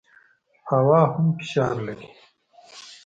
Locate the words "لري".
1.87-2.09